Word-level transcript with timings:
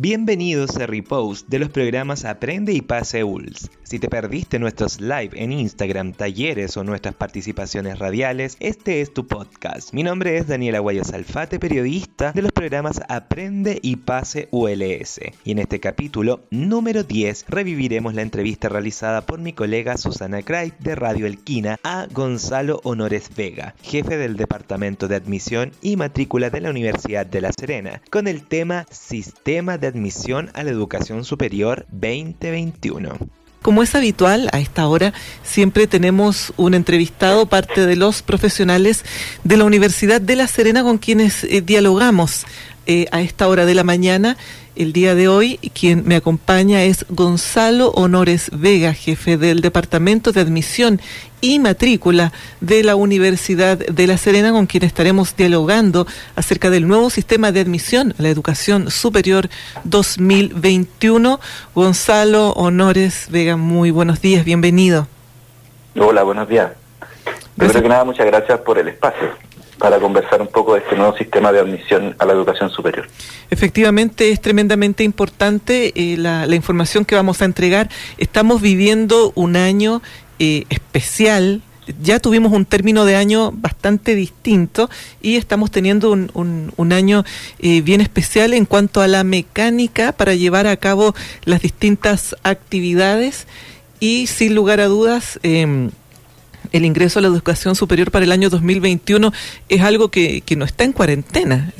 Bienvenidos 0.00 0.76
a 0.76 0.86
Repost 0.86 1.48
de 1.48 1.58
los 1.58 1.70
programas 1.70 2.24
Aprende 2.24 2.72
y 2.72 2.82
Pase 2.82 3.24
ULS. 3.24 3.68
Si 3.82 3.98
te 3.98 4.08
perdiste 4.08 4.60
nuestros 4.60 5.00
live 5.00 5.30
en 5.32 5.50
Instagram, 5.50 6.12
talleres 6.12 6.76
o 6.76 6.84
nuestras 6.84 7.16
participaciones 7.16 7.98
radiales, 7.98 8.56
este 8.60 9.00
es 9.00 9.12
tu 9.12 9.26
podcast. 9.26 9.92
Mi 9.92 10.04
nombre 10.04 10.36
es 10.36 10.46
Daniela 10.46 10.78
Guayas 10.78 11.12
Alfate, 11.12 11.58
periodista 11.58 12.30
de 12.30 12.42
los 12.42 12.52
programas 12.52 13.00
Aprende 13.08 13.80
y 13.82 13.96
Pase 13.96 14.46
ULS. 14.52 15.18
Y 15.42 15.50
en 15.50 15.58
este 15.58 15.80
capítulo 15.80 16.44
número 16.52 17.02
10 17.02 17.46
reviviremos 17.48 18.14
la 18.14 18.22
entrevista 18.22 18.68
realizada 18.68 19.22
por 19.22 19.40
mi 19.40 19.52
colega 19.52 19.96
Susana 19.96 20.42
Craig 20.42 20.74
de 20.78 20.94
Radio 20.94 21.26
Elquina 21.26 21.76
a 21.82 22.06
Gonzalo 22.12 22.80
Honores 22.84 23.30
Vega, 23.36 23.74
jefe 23.82 24.16
del 24.16 24.36
Departamento 24.36 25.08
de 25.08 25.16
Admisión 25.16 25.72
y 25.82 25.96
Matrícula 25.96 26.50
de 26.50 26.60
la 26.60 26.70
Universidad 26.70 27.26
de 27.26 27.40
La 27.40 27.50
Serena, 27.52 28.00
con 28.12 28.28
el 28.28 28.46
tema 28.46 28.86
Sistema 28.92 29.76
de 29.76 29.87
admisión 29.88 30.50
a 30.54 30.62
la 30.62 30.70
educación 30.70 31.24
superior 31.24 31.86
2021. 31.90 33.18
Como 33.62 33.82
es 33.82 33.94
habitual, 33.94 34.48
a 34.52 34.60
esta 34.60 34.86
hora 34.86 35.12
siempre 35.42 35.86
tenemos 35.86 36.52
un 36.56 36.74
entrevistado, 36.74 37.46
parte 37.46 37.86
de 37.86 37.96
los 37.96 38.22
profesionales 38.22 39.04
de 39.42 39.56
la 39.56 39.64
Universidad 39.64 40.20
de 40.20 40.36
La 40.36 40.46
Serena 40.46 40.82
con 40.82 40.98
quienes 40.98 41.44
eh, 41.44 41.60
dialogamos 41.60 42.46
eh, 42.86 43.06
a 43.10 43.20
esta 43.20 43.48
hora 43.48 43.66
de 43.66 43.74
la 43.74 43.84
mañana 43.84 44.36
el 44.78 44.92
día 44.92 45.14
de 45.14 45.28
hoy. 45.28 45.58
Quien 45.74 46.04
me 46.06 46.16
acompaña 46.16 46.82
es 46.84 47.04
Gonzalo 47.10 47.90
Honores 47.90 48.50
Vega, 48.52 48.94
jefe 48.94 49.36
del 49.36 49.60
Departamento 49.60 50.32
de 50.32 50.40
Admisión 50.40 51.00
y 51.40 51.58
Matrícula 51.58 52.32
de 52.60 52.82
la 52.82 52.96
Universidad 52.96 53.76
de 53.76 54.06
La 54.06 54.16
Serena, 54.16 54.52
con 54.52 54.66
quien 54.66 54.84
estaremos 54.84 55.36
dialogando 55.36 56.06
acerca 56.36 56.70
del 56.70 56.88
nuevo 56.88 57.10
sistema 57.10 57.52
de 57.52 57.60
admisión 57.60 58.14
a 58.18 58.22
la 58.22 58.28
educación 58.28 58.90
superior 58.90 59.48
2021. 59.84 61.40
Gonzalo 61.74 62.52
Honores 62.52 63.26
Vega, 63.30 63.56
muy 63.56 63.90
buenos 63.90 64.20
días, 64.20 64.44
bienvenido. 64.44 65.06
Hola, 65.98 66.22
buenos 66.22 66.48
días. 66.48 66.70
Primero 67.56 67.82
que 67.82 67.88
nada, 67.88 68.04
muchas 68.04 68.26
gracias 68.26 68.60
por 68.60 68.78
el 68.78 68.88
espacio 68.88 69.47
para 69.78 69.98
conversar 69.98 70.40
un 70.40 70.48
poco 70.48 70.74
de 70.74 70.80
este 70.80 70.96
nuevo 70.96 71.16
sistema 71.16 71.52
de 71.52 71.60
admisión 71.60 72.14
a 72.18 72.26
la 72.26 72.32
educación 72.32 72.70
superior. 72.70 73.08
Efectivamente, 73.50 74.30
es 74.30 74.40
tremendamente 74.40 75.04
importante 75.04 75.92
eh, 75.94 76.16
la, 76.16 76.54
información 76.54 77.04
que 77.04 77.14
vamos 77.14 77.40
a 77.40 77.44
entregar. 77.44 77.88
Estamos 78.18 78.60
viviendo 78.60 79.32
un 79.34 79.56
año 79.56 80.02
eh, 80.38 80.64
especial. 80.68 81.62
Ya 82.02 82.20
tuvimos 82.20 82.52
un 82.52 82.66
término 82.66 83.06
de 83.06 83.16
año 83.16 83.50
bastante 83.52 84.14
distinto 84.14 84.90
y 85.22 85.36
estamos 85.36 85.70
teniendo 85.70 86.10
un, 86.10 86.92
año 86.92 87.24
eh, 87.60 87.80
bien 87.80 88.02
especial 88.02 88.52
en 88.52 88.66
cuanto 88.66 89.00
a 89.00 89.08
la 89.08 89.24
mecánica 89.24 90.12
para 90.12 90.34
llevar 90.34 90.66
a 90.66 90.76
cabo 90.76 91.14
las 91.44 91.62
distintas 91.62 92.36
actividades 92.42 93.46
y 94.00 94.26
sin 94.26 94.54
lugar 94.54 94.80
a 94.80 94.86
dudas 94.86 95.40
em, 95.42 95.90
el 96.72 96.84
ingreso 96.84 97.18
a 97.18 97.22
la 97.22 97.28
educación 97.28 97.74
superior 97.74 98.10
para 98.10 98.24
el 98.24 98.32
año 98.32 98.50
2021 98.50 99.32
es 99.68 99.80
algo 99.82 100.10
que, 100.10 100.42
no 100.56 100.64
está 100.64 100.84
en 100.84 100.92
cuarentena. 100.92 101.72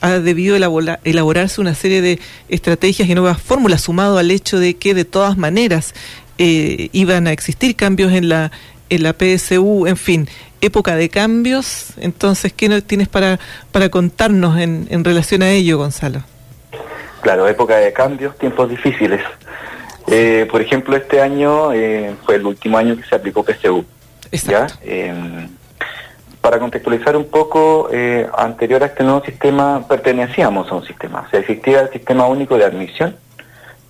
Ha 0.00 0.18
debido 0.18 0.56
elaborarse 0.56 1.60
una 1.60 1.74
serie 1.74 2.02
de 2.02 2.18
estrategias 2.48 3.08
y 3.08 3.14
nuevas 3.14 3.40
fórmulas, 3.40 3.82
sumado 3.82 4.18
al 4.18 4.30
hecho 4.30 4.58
de 4.58 4.74
que 4.74 4.94
de 4.94 5.04
todas 5.04 5.36
maneras 5.36 5.94
eh, 6.38 6.88
iban 6.92 7.26
a 7.26 7.32
existir 7.32 7.76
cambios 7.76 8.12
en 8.12 8.28
la, 8.28 8.50
en 8.88 9.02
la 9.02 9.12
PSU, 9.12 9.86
en 9.86 9.96
fin, 9.96 10.28
época 10.60 10.96
de 10.96 11.08
cambios. 11.08 11.94
Entonces, 11.98 12.52
¿qué 12.52 12.82
tienes 12.82 13.08
para, 13.08 13.38
para 13.70 13.90
contarnos 13.90 14.58
en, 14.58 14.88
en 14.90 15.04
relación 15.04 15.42
a 15.42 15.50
ello, 15.50 15.78
Gonzalo? 15.78 16.24
Claro, 17.22 17.46
época 17.46 17.76
de 17.76 17.92
cambios, 17.92 18.36
tiempos 18.36 18.68
difíciles. 18.68 19.20
Eh, 20.08 20.46
por 20.50 20.60
ejemplo, 20.60 20.96
este 20.96 21.20
año 21.20 21.72
eh, 21.72 22.14
fue 22.24 22.34
el 22.34 22.46
último 22.46 22.78
año 22.78 22.96
que 22.96 23.04
se 23.04 23.14
aplicó 23.14 23.44
PSU. 23.44 23.84
¿Ya? 24.32 24.66
Em, 24.82 25.48
para 26.40 26.58
contextualizar 26.58 27.16
un 27.16 27.26
poco, 27.26 27.88
eh, 27.92 28.26
anterior 28.36 28.82
a 28.82 28.86
este 28.86 29.04
nuevo 29.04 29.24
sistema 29.24 29.84
pertenecíamos 29.86 30.70
a 30.72 30.74
un 30.74 30.84
sistema, 30.84 31.24
o 31.26 31.30
sea, 31.30 31.40
existía 31.40 31.82
el 31.82 31.90
sistema 31.90 32.26
único 32.26 32.56
de 32.58 32.64
admisión 32.64 33.16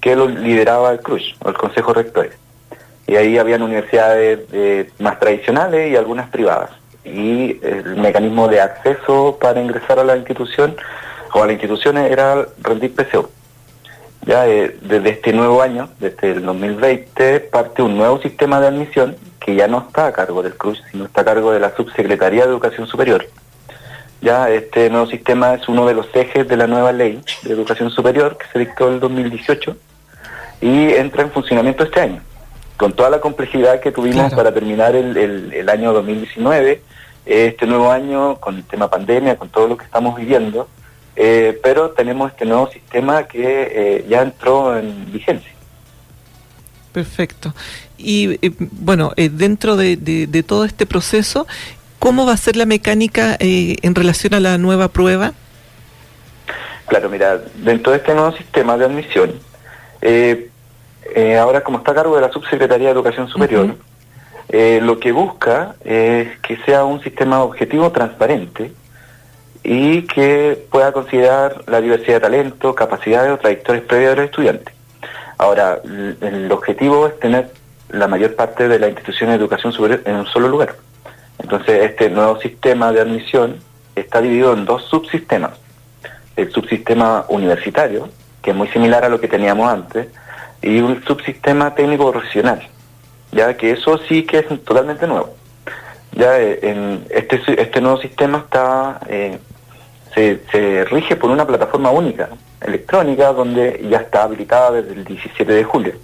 que 0.00 0.16
lo 0.16 0.28
lideraba 0.28 0.90
el 0.90 1.00
CRUSH, 1.00 1.36
o 1.44 1.48
el 1.48 1.54
Consejo 1.54 1.94
Rector. 1.94 2.30
Y 3.06 3.16
ahí 3.16 3.38
habían 3.38 3.62
universidades 3.62 4.40
eh, 4.52 4.90
más 4.98 5.18
tradicionales 5.18 5.92
y 5.92 5.96
algunas 5.96 6.28
privadas. 6.28 6.70
Y 7.04 7.58
el 7.62 7.96
mecanismo 7.96 8.48
de 8.48 8.60
acceso 8.60 9.38
para 9.40 9.60
ingresar 9.60 9.98
a 9.98 10.04
la 10.04 10.16
institución 10.16 10.76
o 11.32 11.42
a 11.42 11.46
las 11.46 11.52
instituciones 11.54 12.10
era 12.10 12.46
rendir 12.60 12.94
PCO. 12.94 13.30
Ya 14.26 14.46
eh, 14.46 14.76
desde 14.82 15.10
este 15.10 15.32
nuevo 15.32 15.62
año, 15.62 15.88
desde 15.98 16.32
el 16.32 16.44
2020, 16.44 17.40
parte 17.40 17.82
un 17.82 17.96
nuevo 17.96 18.20
sistema 18.20 18.60
de 18.60 18.68
admisión 18.68 19.16
que 19.44 19.54
ya 19.54 19.66
no 19.66 19.86
está 19.88 20.06
a 20.06 20.12
cargo 20.12 20.42
del 20.42 20.56
CRUZ, 20.56 20.80
sino 20.90 21.04
está 21.04 21.22
a 21.22 21.24
cargo 21.24 21.52
de 21.52 21.60
la 21.60 21.74
Subsecretaría 21.74 22.44
de 22.44 22.50
Educación 22.50 22.86
Superior. 22.86 23.26
Ya 24.20 24.48
este 24.50 24.88
nuevo 24.88 25.06
sistema 25.06 25.54
es 25.54 25.68
uno 25.68 25.84
de 25.84 25.94
los 25.94 26.06
ejes 26.14 26.46
de 26.46 26.56
la 26.56 26.68
nueva 26.68 26.92
ley 26.92 27.20
de 27.42 27.52
educación 27.52 27.90
superior 27.90 28.38
que 28.38 28.46
se 28.52 28.60
dictó 28.60 28.86
en 28.86 28.94
el 28.94 29.00
2018 29.00 29.76
y 30.60 30.92
entra 30.92 31.22
en 31.22 31.32
funcionamiento 31.32 31.82
este 31.82 32.00
año. 32.00 32.22
Con 32.76 32.92
toda 32.92 33.10
la 33.10 33.20
complejidad 33.20 33.80
que 33.80 33.90
tuvimos 33.90 34.32
para 34.32 34.54
terminar 34.54 34.94
el, 34.94 35.68
año 35.68 35.92
2019, 35.92 36.82
este 37.26 37.66
nuevo 37.66 37.90
año 37.90 38.36
con 38.36 38.56
el 38.56 38.64
tema 38.64 38.88
pandemia, 38.88 39.36
con 39.36 39.48
todo 39.48 39.66
lo 39.66 39.76
que 39.76 39.84
estamos 39.84 40.16
viviendo, 40.16 40.68
eh, 41.16 41.58
pero 41.62 41.90
tenemos 41.90 42.30
este 42.30 42.44
nuevo 42.44 42.68
sistema 42.68 43.24
que 43.24 43.42
eh, 43.72 44.06
ya 44.08 44.22
entró 44.22 44.78
en 44.78 45.12
vigencia. 45.12 45.50
Perfecto. 46.92 47.54
Y 47.96 48.38
eh, 48.46 48.52
bueno, 48.58 49.12
eh, 49.16 49.30
dentro 49.30 49.76
de, 49.76 49.96
de, 49.96 50.42
todo 50.42 50.64
este 50.64 50.86
proceso, 50.86 51.46
¿cómo 51.98 52.26
va 52.26 52.32
a 52.32 52.36
ser 52.36 52.56
la 52.56 52.66
mecánica 52.66 53.36
eh, 53.40 53.76
en 53.82 53.94
relación 53.94 54.34
a 54.34 54.40
la 54.40 54.58
nueva 54.58 54.88
prueba? 54.88 55.32
Claro, 56.86 57.08
mira, 57.08 57.40
dentro 57.56 57.92
de 57.92 57.98
este 57.98 58.14
nuevo 58.14 58.32
sistema 58.36 58.76
de 58.76 58.84
admisión, 58.84 59.32
ahora 61.38 61.62
como 61.62 61.78
está 61.78 61.92
a 61.92 61.94
cargo 61.94 62.16
de 62.16 62.22
la 62.22 62.32
Subsecretaría 62.32 62.88
de 62.88 62.92
Educación 62.92 63.28
Superior, 63.28 63.76
lo 64.50 65.00
que 65.00 65.12
busca 65.12 65.76
es 65.84 66.38
que 66.40 66.58
sea 66.66 66.84
un 66.84 67.02
sistema 67.02 67.42
objetivo, 67.42 67.90
transparente, 67.92 68.72
y 69.62 70.02
que 70.02 70.66
pueda 70.70 70.92
considerar 70.92 71.62
la 71.66 71.80
diversidad 71.80 72.16
de 72.16 72.20
talento, 72.20 72.74
capacidades 72.74 73.32
o 73.32 73.38
trayectorias 73.38 73.84
previas 73.84 74.10
de 74.10 74.16
los 74.16 74.24
estudiantes. 74.26 74.81
Ahora, 75.38 75.80
el 75.84 76.50
objetivo 76.52 77.06
es 77.06 77.18
tener 77.18 77.50
la 77.88 78.08
mayor 78.08 78.34
parte 78.34 78.68
de 78.68 78.78
la 78.78 78.88
institución 78.88 79.30
de 79.30 79.36
educación 79.36 79.72
superior 79.72 80.02
en 80.04 80.16
un 80.16 80.26
solo 80.26 80.48
lugar. 80.48 80.76
Entonces, 81.38 81.82
este 81.82 82.08
nuevo 82.10 82.40
sistema 82.40 82.92
de 82.92 83.00
admisión 83.00 83.56
está 83.94 84.20
dividido 84.20 84.52
en 84.52 84.64
dos 84.64 84.84
subsistemas. 84.84 85.52
El 86.36 86.50
subsistema 86.50 87.26
universitario, 87.28 88.08
que 88.40 88.50
es 88.50 88.56
muy 88.56 88.68
similar 88.68 89.04
a 89.04 89.08
lo 89.08 89.20
que 89.20 89.28
teníamos 89.28 89.70
antes, 89.70 90.08
y 90.62 90.80
un 90.80 91.02
subsistema 91.04 91.74
técnico 91.74 92.10
profesional, 92.10 92.62
ya 93.32 93.56
que 93.56 93.72
eso 93.72 93.98
sí 94.08 94.22
que 94.22 94.38
es 94.38 94.64
totalmente 94.64 95.06
nuevo. 95.06 95.34
Ya 96.12 96.38
eh, 96.38 96.60
en 96.62 97.04
este, 97.10 97.40
este 97.60 97.80
nuevo 97.80 98.00
sistema 98.00 98.38
está 98.38 99.00
eh, 99.08 99.38
se 100.14 100.84
rige 100.90 101.16
por 101.16 101.30
una 101.30 101.46
plataforma 101.46 101.90
única, 101.90 102.28
electrónica, 102.64 103.32
donde 103.32 103.84
ya 103.88 103.98
está 103.98 104.24
habilitada 104.24 104.72
desde 104.72 104.94
el 104.94 105.04
17 105.04 105.52
de 105.52 105.64
julio, 105.64 105.94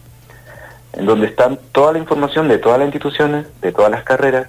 en 0.93 1.07
donde 1.07 1.27
están 1.27 1.59
toda 1.73 1.93
la 1.93 1.99
información 1.99 2.49
de 2.49 2.59
todas 2.59 2.79
las 2.79 2.87
instituciones, 2.87 3.47
de 3.61 3.73
todas 3.73 3.91
las 3.91 4.05
carreras, 4.05 4.49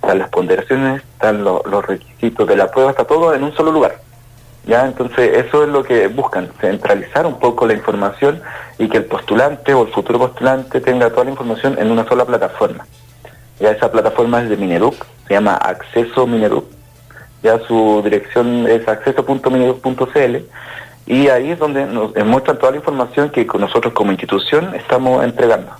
están 0.00 0.18
las 0.18 0.28
ponderaciones, 0.28 1.02
están 1.02 1.42
los 1.42 1.86
requisitos 1.86 2.46
de 2.46 2.56
la 2.56 2.70
prueba, 2.70 2.90
está 2.90 3.04
todo 3.04 3.34
en 3.34 3.42
un 3.42 3.54
solo 3.54 3.72
lugar. 3.72 4.00
¿Ya? 4.66 4.84
Entonces 4.84 5.46
eso 5.46 5.62
es 5.62 5.68
lo 5.68 5.84
que 5.84 6.08
buscan, 6.08 6.50
centralizar 6.60 7.24
un 7.24 7.38
poco 7.38 7.66
la 7.66 7.72
información 7.72 8.42
y 8.78 8.88
que 8.88 8.96
el 8.96 9.04
postulante 9.04 9.72
o 9.74 9.86
el 9.86 9.92
futuro 9.92 10.18
postulante 10.18 10.80
tenga 10.80 11.08
toda 11.10 11.24
la 11.24 11.30
información 11.30 11.76
en 11.78 11.90
una 11.90 12.04
sola 12.06 12.24
plataforma. 12.24 12.84
Ya 13.60 13.70
esa 13.70 13.92
plataforma 13.92 14.42
es 14.42 14.48
de 14.48 14.56
Mineduc, 14.56 15.06
se 15.28 15.34
llama 15.34 15.54
Acceso 15.54 16.26
Mineduc, 16.26 16.66
ya 17.42 17.60
su 17.66 18.00
dirección 18.02 18.66
es 18.66 18.88
acceso.mineduc.cl 18.88 20.36
y 21.06 21.28
ahí 21.28 21.50
es 21.50 21.58
donde 21.58 21.86
nos 21.86 22.14
muestran 22.24 22.58
toda 22.58 22.72
la 22.72 22.78
información 22.78 23.30
que 23.30 23.46
nosotros 23.58 23.92
como 23.92 24.10
institución 24.10 24.74
estamos 24.74 25.24
entregando. 25.24 25.72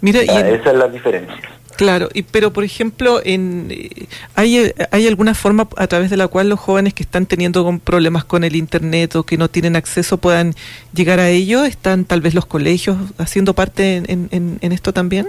Mira, 0.00 0.20
esa 0.20 0.70
es 0.70 0.76
la 0.76 0.88
diferencia. 0.88 1.50
Claro, 1.76 2.10
y, 2.12 2.22
pero 2.24 2.52
por 2.52 2.62
ejemplo, 2.62 3.22
en, 3.24 3.68
eh, 3.70 4.06
¿hay, 4.34 4.70
¿hay 4.90 5.06
alguna 5.06 5.32
forma 5.32 5.66
a 5.76 5.86
través 5.86 6.10
de 6.10 6.18
la 6.18 6.28
cual 6.28 6.50
los 6.50 6.60
jóvenes 6.60 6.92
que 6.92 7.02
están 7.02 7.24
teniendo 7.24 7.78
problemas 7.78 8.24
con 8.24 8.44
el 8.44 8.54
Internet 8.54 9.16
o 9.16 9.22
que 9.22 9.38
no 9.38 9.48
tienen 9.48 9.76
acceso 9.76 10.18
puedan 10.18 10.54
llegar 10.92 11.20
a 11.20 11.30
ello? 11.30 11.64
¿Están 11.64 12.04
tal 12.04 12.20
vez 12.20 12.34
los 12.34 12.44
colegios 12.44 12.98
haciendo 13.16 13.54
parte 13.54 13.96
en, 13.96 14.28
en, 14.30 14.58
en 14.60 14.72
esto 14.72 14.92
también? 14.92 15.28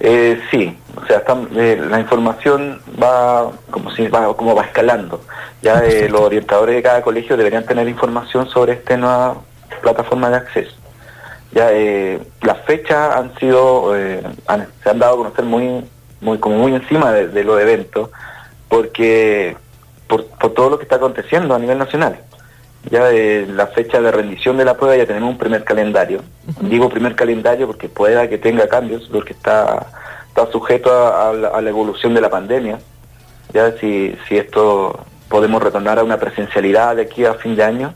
Eh, 0.00 0.40
sí, 0.50 0.74
o 0.96 1.06
sea, 1.06 1.22
eh, 1.56 1.82
la 1.90 2.00
información 2.00 2.80
va 3.00 3.52
como 3.70 3.90
si 3.90 4.08
va 4.08 4.34
como 4.34 4.54
va 4.54 4.64
escalando. 4.64 5.22
Ya 5.62 5.84
eh, 5.84 6.08
los 6.08 6.20
orientadores 6.22 6.74
de 6.74 6.82
cada 6.82 7.02
colegio 7.02 7.36
deberían 7.36 7.64
tener 7.64 7.86
información 7.88 8.48
sobre 8.48 8.74
esta 8.74 8.96
nueva 8.96 9.36
plataforma 9.82 10.30
de 10.30 10.36
acceso. 10.36 10.72
Ya 11.52 11.70
las 12.42 12.60
fechas 12.64 13.16
han 13.16 13.36
sido 13.38 13.92
se 13.92 14.90
han 14.90 14.98
dado 15.00 15.14
a 15.14 15.16
conocer 15.16 15.44
muy 15.44 15.84
muy 16.20 16.38
como 16.38 16.56
muy 16.56 16.74
encima 16.74 17.10
de, 17.12 17.44
los 17.44 17.60
eventos 17.60 18.10
porque 18.68 19.56
por, 20.06 20.26
por 20.26 20.54
todo 20.54 20.70
lo 20.70 20.78
que 20.78 20.84
está 20.84 20.96
aconteciendo 20.96 21.52
a 21.54 21.58
nivel 21.58 21.78
nacional 21.78 22.20
ya 22.88 23.04
de 23.06 23.46
la 23.46 23.66
fecha 23.66 24.00
de 24.00 24.10
rendición 24.10 24.56
de 24.56 24.64
la 24.64 24.76
prueba 24.76 24.96
ya 24.96 25.06
tenemos 25.06 25.30
un 25.30 25.38
primer 25.38 25.64
calendario. 25.64 26.22
Digo 26.62 26.88
primer 26.88 27.14
calendario 27.14 27.66
porque 27.66 27.88
pueda 27.88 28.28
que 28.28 28.38
tenga 28.38 28.68
cambios, 28.68 29.08
porque 29.12 29.32
está, 29.32 29.86
está 30.28 30.50
sujeto 30.50 30.90
a, 30.90 31.32
la, 31.32 31.68
evolución 31.68 32.14
de 32.14 32.20
la 32.22 32.30
pandemia. 32.30 32.78
Ya 33.52 33.72
si, 33.78 34.16
si 34.26 34.38
esto 34.38 34.98
podemos 35.30 35.62
retornar 35.62 35.98
a 36.00 36.04
una 36.04 36.18
presencialidad 36.18 36.96
de 36.96 37.02
aquí 37.02 37.24
a 37.24 37.34
fin 37.34 37.54
de 37.56 37.62
año, 37.62 37.94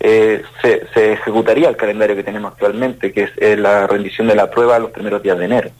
eh, 0.00 0.42
se, 0.62 0.86
se, 0.94 1.12
ejecutaría 1.12 1.68
el 1.68 1.76
calendario 1.76 2.16
que 2.16 2.24
tenemos 2.24 2.52
actualmente, 2.52 3.12
que 3.12 3.24
es 3.24 3.30
eh, 3.36 3.54
la 3.56 3.86
rendición 3.86 4.26
de 4.26 4.34
la 4.34 4.50
prueba 4.50 4.78
los 4.78 4.90
primeros 4.90 5.22
días 5.22 5.38
de 5.38 5.44
enero. 5.44 5.70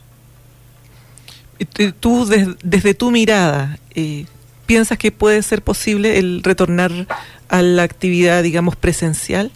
Tú, 1.99 2.27
desde 2.63 2.93
tu 2.93 3.11
mirada, 3.11 3.77
eh, 3.95 4.25
¿piensas 4.67 4.99
que 4.99 5.11
puede 5.11 5.41
ser 5.41 5.63
posible 5.63 6.19
el 6.19 6.43
retornar 6.43 6.91
a 7.49 7.61
la 7.63 7.83
actividad, 7.83 8.43
digamos, 8.43 8.75
presencial? 8.75 9.51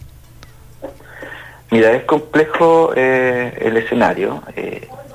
Mira, 1.69 1.93
es 1.93 2.03
complejo 2.03 2.91
eh, 2.95 3.57
el 3.61 3.77
escenario. 3.77 4.41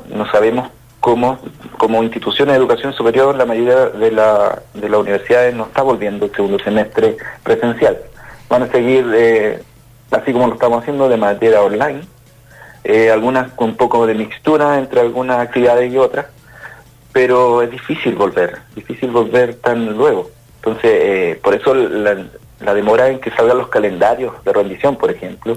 No 0.08 0.30
sabemos 0.30 0.70
cómo, 1.00 1.38
como 1.78 2.02
institución 2.02 2.48
de 2.48 2.54
educación 2.54 2.92
superior, 2.92 3.34
la 3.34 3.46
mayoría 3.46 3.86
de, 3.86 4.10
la, 4.10 4.62
de 4.74 4.88
las 4.88 5.00
universidades 5.00 5.54
no 5.54 5.64
está 5.64 5.82
volviendo 5.82 6.26
el 6.26 6.32
segundo 6.32 6.58
semestre 6.58 7.16
presencial. 7.42 7.98
Van 8.48 8.62
a 8.62 8.70
seguir, 8.70 9.10
eh, 9.14 9.62
así 10.10 10.32
como 10.32 10.46
lo 10.46 10.54
estamos 10.54 10.82
haciendo, 10.82 11.08
de 11.08 11.16
manera 11.16 11.62
online. 11.62 12.02
algunas 13.12 13.52
con 13.52 13.70
un 13.70 13.76
poco 13.76 14.06
de 14.06 14.14
mixtura 14.14 14.78
entre 14.78 15.00
algunas 15.00 15.38
actividades 15.38 15.92
y 15.92 15.98
otras, 15.98 16.26
pero 17.12 17.62
es 17.62 17.70
difícil 17.70 18.14
volver, 18.14 18.58
difícil 18.74 19.10
volver 19.10 19.54
tan 19.54 19.96
luego. 19.96 20.30
Entonces, 20.56 21.38
por 21.38 21.54
eso 21.54 21.74
la 21.74 22.74
demora 22.74 23.08
en 23.08 23.20
que 23.20 23.30
salgan 23.30 23.58
los 23.58 23.68
calendarios 23.68 24.44
de 24.44 24.52
rendición, 24.52 24.96
por 24.96 25.10
ejemplo, 25.10 25.56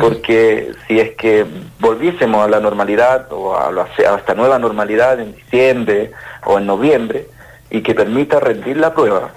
porque 0.00 0.72
si 0.86 1.00
es 1.00 1.14
que 1.16 1.46
volviésemos 1.78 2.44
a 2.44 2.48
la 2.48 2.60
normalidad 2.60 3.26
o 3.32 3.56
a, 3.56 3.70
esta 4.16 4.34
nueva 4.34 4.58
normalidad 4.58 5.20
en 5.20 5.34
diciembre 5.34 6.12
o 6.44 6.58
en 6.58 6.66
noviembre 6.66 7.26
y 7.70 7.82
que 7.82 7.94
permita 7.94 8.40
rendir 8.40 8.76
la 8.76 8.94
prueba, 8.94 9.30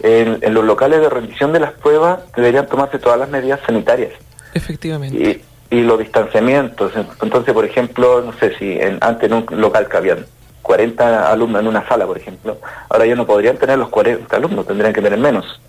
en, 0.00 0.54
los 0.54 0.64
locales 0.64 1.00
de 1.00 1.08
rendición 1.08 1.52
de 1.52 1.60
las 1.60 1.72
pruebas 1.72 2.20
deberían 2.34 2.66
tomarse 2.66 2.98
todas 2.98 3.18
las 3.18 3.28
medidas 3.28 3.60
sanitarias. 3.66 4.12
Efectivamente. 4.54 5.44
Y, 5.70 5.76
y 5.76 5.82
los 5.82 5.98
distanciamientos. 5.98 6.92
Entonces, 7.22 7.52
por 7.52 7.64
ejemplo, 7.64 8.22
no 8.22 8.32
sé 8.38 8.56
si 8.58 8.78
en, 8.78 8.98
antes 9.00 9.30
en 9.30 9.36
un 9.36 9.46
local 9.60 9.86
cabían 9.88 10.24
40 10.62 11.30
alumnos 11.30 11.60
en 11.60 11.68
una 11.68 11.86
sala, 11.86 12.06
por 12.06 12.16
ejemplo, 12.16 12.58
ahora 12.88 13.06
ya 13.06 13.14
no 13.14 13.26
podrían 13.26 13.56
tener 13.58 13.78
los 13.78 13.88
40 13.88 14.34
alumnos, 14.34 14.66
tendrían 14.66 14.92
que 14.92 15.02
tener 15.02 15.18
menos 15.18 15.60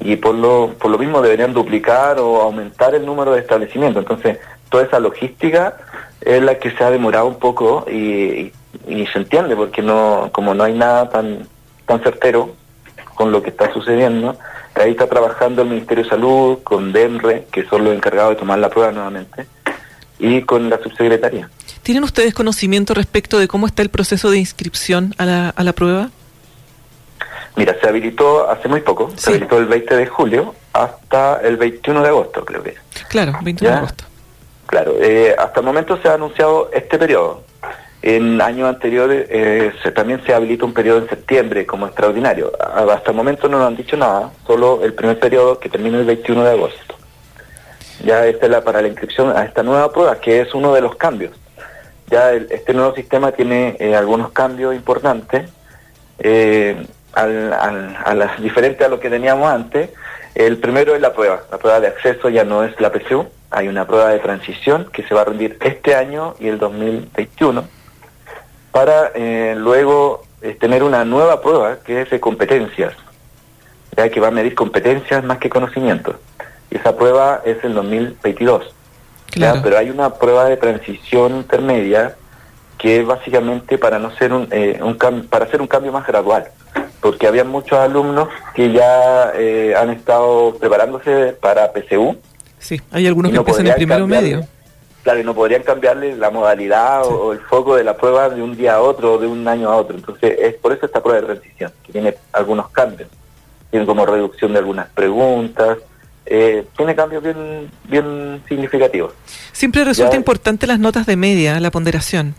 y 0.00 0.16
por 0.16 0.34
lo, 0.34 0.74
por 0.78 0.90
lo 0.90 0.98
mismo 0.98 1.22
deberían 1.22 1.52
duplicar 1.52 2.18
o 2.18 2.40
aumentar 2.40 2.94
el 2.94 3.06
número 3.06 3.32
de 3.32 3.40
establecimientos. 3.40 4.02
Entonces, 4.02 4.38
toda 4.68 4.84
esa 4.84 4.98
logística 4.98 5.76
es 6.20 6.42
la 6.42 6.58
que 6.58 6.70
se 6.70 6.82
ha 6.82 6.90
demorado 6.90 7.26
un 7.26 7.38
poco 7.38 7.86
y, 7.90 8.52
se 8.86 9.18
entiende 9.18 9.54
porque 9.54 9.82
no 9.82 10.30
como 10.32 10.52
no 10.52 10.64
hay 10.64 10.74
nada 10.74 11.08
tan 11.08 11.46
tan 11.86 12.02
certero 12.02 12.54
con 13.14 13.30
lo 13.30 13.42
que 13.42 13.50
está 13.50 13.72
sucediendo, 13.72 14.36
ahí 14.74 14.90
está 14.90 15.06
trabajando 15.06 15.62
el 15.62 15.68
Ministerio 15.68 16.02
de 16.02 16.10
Salud 16.10 16.58
con 16.64 16.92
DEMRE, 16.92 17.46
que 17.52 17.64
son 17.66 17.84
los 17.84 17.94
encargados 17.94 18.30
de 18.30 18.40
tomar 18.40 18.58
la 18.58 18.70
prueba 18.70 18.90
nuevamente, 18.90 19.46
y 20.18 20.42
con 20.42 20.68
la 20.68 20.82
subsecretaría. 20.82 21.48
¿Tienen 21.82 22.02
ustedes 22.02 22.34
conocimiento 22.34 22.94
respecto 22.94 23.38
de 23.38 23.46
cómo 23.46 23.66
está 23.66 23.82
el 23.82 23.90
proceso 23.90 24.30
de 24.30 24.38
inscripción 24.38 25.14
a 25.18 25.26
la, 25.26 25.48
a 25.50 25.62
la 25.62 25.72
prueba? 25.72 26.10
Mira, 27.56 27.76
se 27.80 27.88
habilitó 27.88 28.50
hace 28.50 28.68
muy 28.68 28.80
poco, 28.80 29.10
se 29.16 29.30
habilitó 29.30 29.58
el 29.58 29.66
20 29.66 29.96
de 29.96 30.06
julio 30.06 30.54
hasta 30.72 31.40
el 31.42 31.56
21 31.56 32.02
de 32.02 32.08
agosto, 32.08 32.44
creo 32.44 32.62
que. 32.62 32.74
Claro, 33.08 33.32
21 33.42 33.70
de 33.70 33.78
agosto. 33.78 34.04
Claro, 34.66 34.94
eh, 35.00 35.36
hasta 35.38 35.60
el 35.60 35.66
momento 35.66 35.96
se 36.02 36.08
ha 36.08 36.14
anunciado 36.14 36.70
este 36.72 36.98
periodo. 36.98 37.42
En 38.02 38.40
años 38.42 38.68
anteriores 38.68 39.26
eh, 39.30 39.72
se, 39.82 39.90
también 39.90 40.22
se 40.26 40.34
habilita 40.34 40.66
un 40.66 40.74
periodo 40.74 40.98
en 40.98 41.08
septiembre 41.08 41.64
como 41.64 41.86
extraordinario. 41.86 42.52
Hasta 42.60 43.10
el 43.10 43.16
momento 43.16 43.48
no 43.48 43.58
nos 43.58 43.68
han 43.68 43.76
dicho 43.76 43.96
nada, 43.96 44.30
solo 44.46 44.84
el 44.84 44.92
primer 44.92 45.18
periodo 45.18 45.58
que 45.58 45.70
termina 45.70 45.98
el 45.98 46.04
21 46.04 46.44
de 46.44 46.50
agosto. 46.50 46.96
Ya 48.04 48.26
esta 48.26 48.46
es 48.46 48.52
la 48.52 48.62
para 48.62 48.82
la 48.82 48.88
inscripción 48.88 49.34
a 49.34 49.44
esta 49.44 49.62
nueva 49.62 49.90
prueba, 49.90 50.20
que 50.20 50.40
es 50.40 50.52
uno 50.54 50.74
de 50.74 50.82
los 50.82 50.96
cambios. 50.96 51.32
Ya 52.10 52.32
este 52.32 52.74
nuevo 52.74 52.94
sistema 52.94 53.32
tiene 53.32 53.76
eh, 53.78 53.96
algunos 53.96 54.32
cambios 54.32 54.74
importantes. 54.74 55.48
Eh, 56.18 56.86
al, 57.14 57.52
a 57.52 58.14
las 58.14 58.40
diferente 58.40 58.84
a 58.84 58.88
lo 58.88 59.00
que 59.00 59.10
teníamos 59.10 59.50
antes. 59.50 59.90
El 60.34 60.58
primero 60.58 60.94
es 60.94 61.00
la 61.00 61.12
prueba. 61.12 61.42
La 61.50 61.58
prueba 61.58 61.80
de 61.80 61.88
acceso 61.88 62.28
ya 62.28 62.44
no 62.44 62.64
es 62.64 62.78
la 62.80 62.90
PSU, 62.90 63.26
hay 63.54 63.68
una 63.68 63.86
prueba 63.86 64.08
de 64.08 64.18
transición 64.18 64.88
que 64.92 65.04
se 65.04 65.14
va 65.14 65.20
a 65.20 65.24
rendir 65.24 65.56
este 65.60 65.94
año 65.94 66.34
y 66.40 66.48
el 66.48 66.58
2021 66.58 67.64
para 68.72 69.12
eh, 69.14 69.54
luego 69.56 70.24
eh, 70.42 70.56
tener 70.58 70.82
una 70.82 71.04
nueva 71.04 71.40
prueba 71.40 71.78
que 71.84 72.02
es 72.02 72.10
de 72.10 72.18
competencias, 72.18 72.94
ya 73.96 74.08
que 74.08 74.18
va 74.18 74.28
a 74.28 74.32
medir 74.32 74.56
competencias 74.56 75.22
más 75.22 75.38
que 75.38 75.48
conocimientos. 75.48 76.16
Y 76.68 76.78
esa 76.78 76.96
prueba 76.96 77.42
es 77.44 77.62
el 77.62 77.74
2022. 77.74 78.74
Pero 79.62 79.78
hay 79.78 79.90
una 79.90 80.14
prueba 80.14 80.46
de 80.46 80.56
transición 80.56 81.36
intermedia 81.36 82.16
que 82.78 83.00
es 83.00 83.06
básicamente 83.06 83.78
para 83.78 83.98
no 83.98 84.10
ser 84.16 84.32
un, 84.32 84.48
eh, 84.50 84.80
un 84.82 84.96
para 85.28 85.44
hacer 85.44 85.60
un 85.60 85.68
cambio 85.68 85.92
más 85.92 86.06
gradual 86.06 86.48
porque 87.04 87.26
había 87.26 87.44
muchos 87.44 87.78
alumnos 87.78 88.30
que 88.54 88.72
ya 88.72 89.30
eh, 89.34 89.74
han 89.76 89.90
estado 89.90 90.56
preparándose 90.58 91.36
para 91.38 91.70
PCU. 91.70 92.16
Sí, 92.58 92.80
hay 92.90 93.06
algunos 93.06 93.30
que 93.30 93.36
empiezan 93.36 93.66
en 93.66 93.74
primero 93.74 94.06
medio. 94.06 94.46
Claro, 95.02 95.20
y 95.20 95.22
no 95.22 95.34
podrían 95.34 95.62
cambiarle 95.64 96.16
la 96.16 96.30
modalidad 96.30 97.04
o, 97.04 97.34
el 97.34 97.40
foco 97.40 97.76
de 97.76 97.84
la 97.84 97.94
prueba 97.94 98.30
de 98.30 98.40
un 98.40 98.56
día 98.56 98.76
a 98.76 98.80
otro 98.80 99.12
o 99.12 99.18
de 99.18 99.26
un 99.26 99.46
año 99.46 99.70
a 99.70 99.76
otro. 99.76 99.98
Entonces, 99.98 100.34
es 100.38 100.54
por 100.54 100.72
eso 100.72 100.86
esta 100.86 101.02
prueba 101.02 101.20
de 101.20 101.26
transición, 101.26 101.70
que 101.84 101.92
tiene 101.92 102.14
algunos 102.32 102.70
cambios. 102.70 103.10
Tiene 103.70 103.84
como 103.84 104.06
reducción 104.06 104.54
de 104.54 104.60
algunas 104.60 104.88
preguntas, 104.88 105.76
eh, 106.24 106.64
tiene 106.74 106.94
cambios 106.94 107.22
bien, 107.22 107.70
bien 107.84 108.42
significativos. 108.48 109.12
Siempre 109.52 109.84
resulta 109.84 110.16
importante 110.16 110.66
las 110.66 110.78
notas 110.78 111.04
de 111.04 111.16
media, 111.16 111.60
la 111.60 111.70
ponderación. 111.70 112.34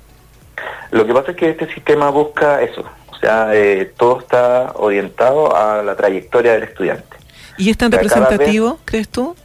Lo 0.89 1.05
que 1.05 1.13
pasa 1.13 1.31
es 1.31 1.37
que 1.37 1.49
este 1.51 1.71
sistema 1.71 2.09
busca 2.09 2.63
eso, 2.63 2.83
o 3.15 3.19
sea, 3.19 3.55
eh, 3.55 3.93
todo 3.97 4.19
está 4.19 4.73
orientado 4.75 5.55
a 5.55 5.81
la 5.81 5.95
trayectoria 5.95 6.53
del 6.53 6.63
estudiante. 6.63 7.17
¿Y 7.57 7.69
es 7.69 7.77
tan 7.77 7.91
representativo, 7.91 8.79
crees 8.83 9.09
tú? 9.09 9.35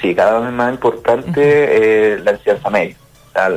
Sí, 0.00 0.14
cada 0.14 0.40
vez 0.40 0.52
más 0.52 0.72
importante 0.72 1.40
eh, 1.42 2.18
la 2.18 2.32
enseñanza 2.32 2.68
media, 2.68 2.96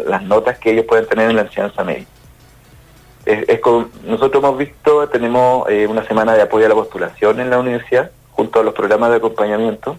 las 0.08 0.24
notas 0.24 0.58
que 0.60 0.72
ellos 0.72 0.86
pueden 0.86 1.08
tener 1.08 1.30
en 1.30 1.36
la 1.36 1.42
enseñanza 1.44 1.84
media. 1.84 2.06
Es, 3.26 3.60
nosotros 4.06 4.44
hemos 4.44 4.58
visto, 4.58 5.08
tenemos 5.10 5.70
eh, 5.70 5.88
una 5.88 6.06
semana 6.06 6.34
de 6.34 6.44
apoyo 6.44 6.66
a 6.66 6.70
la 6.70 6.76
postulación 6.76 7.40
en 7.40 7.50
la 7.50 7.60
universidad, 7.60 8.12
junto 8.32 8.60
a 8.60 8.64
los 8.64 8.74
programas 8.74 9.10
de 9.10 9.18
acompañamiento, 9.18 9.98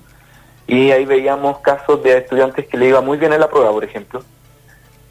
y 0.67 0.93
ahí 0.93 1.05
veíamos 1.05 1.59
casos 1.59 2.03
de 2.03 2.17
estudiantes 2.17 2.67
que 2.67 2.79
le 2.79 2.87
iba 2.87 3.01
muy 3.01 3.19
bien 3.19 3.33
en 3.33 3.41
la 3.41 3.51
prueba, 3.51 3.71
por 3.73 3.85
ejemplo, 3.85 4.23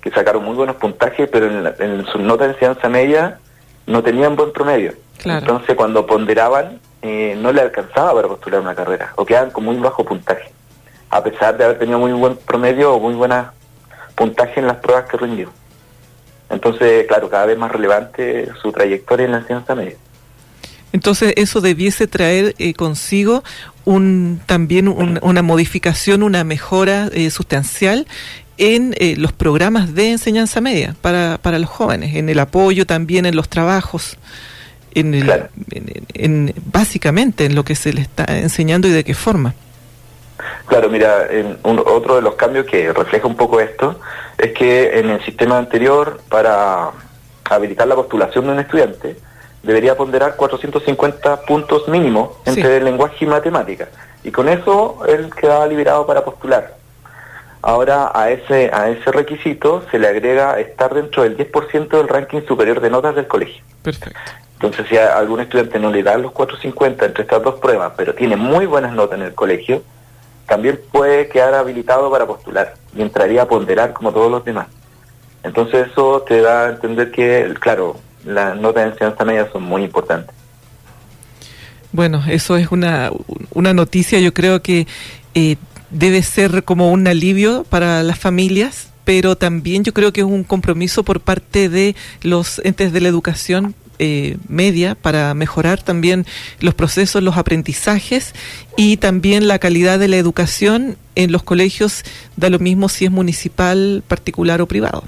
que 0.02 0.10
sacaron 0.10 0.44
muy 0.44 0.56
buenos 0.56 0.78
puntajes, 0.78 1.30
pero 1.30 1.46
en, 1.48 1.74
en 1.80 2.06
su 2.08 2.18
nota 2.20 2.46
de 2.48 2.54
enseñanza 2.54 2.88
media 2.90 3.40
no 3.90 4.04
tenían 4.04 4.36
buen 4.36 4.54
promedio. 4.54 4.94
Entonces 5.26 5.76
cuando 5.76 6.06
ponderaban 6.06 6.80
eh, 7.02 7.36
no 7.38 7.52
le 7.52 7.62
alcanzaba 7.62 8.14
para 8.14 8.28
postular 8.28 8.62
una 8.62 8.76
carrera 8.76 9.14
o 9.16 9.26
quedaban 9.26 9.52
con 9.52 9.66
muy 9.66 9.76
bajo 9.78 10.06
puntaje, 10.06 10.52
a 11.10 11.24
pesar 11.24 11.58
de 11.58 11.66
haber 11.66 11.80
tenido 11.80 12.00
muy 12.00 12.14
buen 12.14 12.38
promedio 12.38 12.94
o 12.94 13.00
muy 13.00 13.16
buena 13.16 13.52
puntaje 14.16 14.60
en 14.60 14.68
las 14.68 14.78
pruebas 14.78 15.10
que 15.10 15.18
rindió. 15.18 15.50
Entonces, 16.50 17.06
claro, 17.08 17.30
cada 17.30 17.48
vez 17.48 17.58
más 17.58 17.72
relevante 17.72 18.50
su 18.62 18.72
trayectoria 18.72 19.26
en 19.26 19.32
la 19.32 19.38
enseñanza 19.40 19.76
media. 19.76 19.96
Entonces, 20.92 21.34
eso 21.36 21.62
debiese 21.62 22.08
traer 22.08 22.56
eh, 22.58 22.74
consigo 22.74 23.44
un, 23.86 24.42
también 24.46 24.88
una 24.88 25.42
modificación, 25.42 26.24
una 26.24 26.44
mejora 26.44 27.10
eh, 27.14 27.30
sustancial 27.30 28.08
en 28.60 28.94
eh, 28.98 29.16
los 29.18 29.32
programas 29.32 29.96
de 29.96 30.12
enseñanza 30.12 30.62
media 30.62 30.96
para, 31.02 31.40
para 31.42 31.58
los 31.58 31.70
jóvenes, 31.70 32.16
en 32.16 32.30
el 32.30 32.40
apoyo 32.40 32.86
también 32.86 33.26
en 33.26 33.36
los 33.36 33.50
trabajos, 33.50 34.18
en, 34.94 35.16
el, 35.16 35.48
en, 36.14 36.54
básicamente 36.66 37.46
en 37.46 37.56
lo 37.56 37.64
que 37.64 37.76
se 37.76 37.94
le 37.94 38.02
está 38.02 38.26
enseñando 38.26 38.88
y 38.88 38.92
de 38.92 39.04
qué 39.04 39.14
forma. 39.14 39.56
Claro, 40.66 40.90
mira, 40.90 41.28
otro 41.64 42.16
de 42.18 42.22
los 42.22 42.36
cambios 42.36 42.66
que 42.66 42.94
refleja 42.94 43.28
un 43.28 43.36
poco 43.36 43.60
esto 43.60 44.00
es 44.38 44.52
que 44.52 45.00
en 45.00 45.10
el 45.10 45.24
sistema 45.26 45.58
anterior 45.58 46.20
para, 46.30 46.92
habilitar 47.50 47.88
la 47.88 47.96
postulación 47.96 48.46
de 48.46 48.52
un 48.52 48.60
estudiante, 48.60 49.18
debería 49.64 49.98
ponderar 49.98 50.36
450 50.36 51.42
puntos 51.42 51.88
mínimos 51.88 52.32
entre 52.46 52.82
lenguaje 52.82 53.26
y 53.26 53.28
matemática. 53.28 53.90
Y 54.24 54.32
con 54.32 54.48
eso 54.50 55.00
él 55.08 55.30
quedaba 55.34 55.66
liberado 55.66 56.06
para 56.06 56.24
postular. 56.24 56.79
Ahora 57.62 58.12
a 58.14 58.30
ese, 58.30 58.70
a 58.74 58.90
ese 58.90 59.12
requisito 59.12 59.84
se 59.92 60.00
le 60.00 60.08
agrega 60.08 60.60
estar 60.60 60.94
dentro 60.94 61.24
del 61.24 61.38
10% 61.38 61.90
del 61.90 62.08
ranking 62.08 62.42
superior 62.48 62.80
de 62.80 62.90
notas 62.90 63.16
del 63.16 63.28
colegio. 63.28 63.64
Perfecto. 63.82 64.20
Entonces, 64.54 64.88
si 64.90 64.98
a 64.98 65.18
algún 65.18 65.40
estudiante 65.40 65.80
no 65.80 65.92
le 65.92 66.04
dan 66.04 66.22
los 66.22 66.32
450 66.32 67.06
entre 67.06 67.24
estas 67.24 67.42
dos 67.42 67.56
pruebas, 67.60 67.94
pero 67.96 68.14
tiene 68.14 68.36
muy 68.36 68.66
buenas 68.66 68.94
notas 68.94 69.20
en 69.20 69.26
el 69.26 69.34
colegio, 69.34 69.84
también 70.48 70.80
puede 70.92 71.30
quedar 71.30 71.54
habilitado 71.54 72.10
para 72.12 72.26
postular 72.26 72.74
y 72.96 73.02
entraría 73.02 73.44
a 73.44 73.48
ponderar 73.48 73.94
como 73.94 74.12
todos 74.12 74.30
los 74.30 74.44
demás. 74.44 74.68
Entonces, 75.44 75.88
eso 75.92 76.24
te 76.28 76.42
da 76.42 76.66
a 76.66 76.70
entender 76.72 77.12
que, 77.12 77.54
claro, 77.60 77.98
las 78.26 78.58
notas 78.58 78.84
de 78.84 78.90
enseñanza 78.92 79.24
media 79.24 79.50
son 79.52 79.64
muy 79.64 79.84
importantes. 79.84 80.36
Bueno, 81.92 82.22
eso 82.30 82.58
es 82.58 82.72
una, 82.72 83.12
una 83.54 83.74
noticia, 83.74 84.20
yo 84.20 84.34
creo 84.34 84.62
que 84.62 84.88
eh, 85.36 85.56
debe 85.92 86.22
ser 86.24 86.64
como 86.64 86.92
un 86.92 87.08
alivio 87.08 87.64
para 87.64 88.04
las 88.04 88.20
familias, 88.20 88.90
pero 89.04 89.36
también 89.36 89.84
yo 89.84 89.94
creo 89.94 90.14
que 90.14 90.22
es 90.22 90.28
un 90.28 90.44
compromiso 90.44 91.04
por 91.04 91.22
parte 91.22 91.70
de 91.70 91.96
los 92.22 92.62
entes 92.64 92.94
de 92.94 93.02
la 93.02 93.10
educación 93.10 93.76
eh, 94.02 94.38
media 94.48 94.96
para 94.96 95.34
mejorar 95.34 95.82
también 95.82 96.26
los 96.62 96.74
procesos, 96.74 97.22
los 97.22 97.36
aprendizajes 97.36 98.34
y 98.78 98.96
también 98.96 99.50
la 99.50 99.60
calidad 99.60 100.00
de 100.00 100.08
la 100.08 100.16
educación 100.16 100.96
en 101.16 101.34
los 101.34 101.44
colegios, 101.44 102.04
da 102.38 102.50
lo 102.50 102.60
mismo 102.60 102.88
si 102.88 103.04
es 103.06 103.12
municipal, 103.12 104.02
particular 104.08 104.62
o 104.62 104.68
privado. 104.68 105.04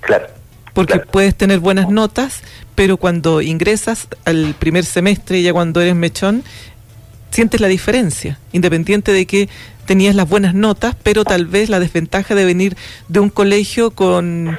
Claro. 0.00 0.26
Porque 0.72 1.00
puedes 1.00 1.34
tener 1.34 1.58
buenas 1.58 1.90
notas, 1.90 2.40
pero 2.74 2.96
cuando 2.96 3.42
ingresas 3.42 4.08
al 4.24 4.54
primer 4.58 4.86
semestre, 4.86 5.42
ya 5.42 5.52
cuando 5.52 5.82
eres 5.82 5.96
mechón, 5.96 6.44
sientes 7.30 7.60
la 7.60 7.68
diferencia, 7.68 8.38
independiente 8.52 9.12
de 9.12 9.26
que 9.26 9.48
tenías 9.86 10.14
las 10.14 10.28
buenas 10.28 10.54
notas, 10.54 10.94
pero 11.02 11.24
tal 11.24 11.46
vez 11.46 11.70
la 11.70 11.80
desventaja 11.80 12.34
de 12.34 12.44
venir 12.44 12.76
de 13.08 13.20
un 13.20 13.30
colegio 13.30 13.90
con 13.90 14.58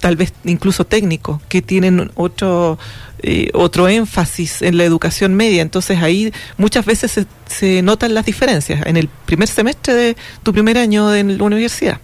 tal 0.00 0.16
vez 0.16 0.34
incluso 0.44 0.84
técnico, 0.84 1.40
que 1.48 1.62
tienen 1.62 2.10
otro, 2.16 2.76
eh, 3.22 3.50
otro 3.54 3.86
énfasis 3.86 4.60
en 4.60 4.76
la 4.76 4.82
educación 4.82 5.34
media. 5.34 5.62
Entonces 5.62 6.02
ahí 6.02 6.32
muchas 6.56 6.84
veces 6.84 7.12
se, 7.12 7.26
se, 7.46 7.82
notan 7.82 8.12
las 8.12 8.26
diferencias 8.26 8.84
en 8.84 8.96
el 8.96 9.08
primer 9.08 9.46
semestre 9.46 9.94
de 9.94 10.16
tu 10.42 10.52
primer 10.52 10.76
año 10.76 11.14
en 11.14 11.38
la 11.38 11.44
universidad. 11.44 11.98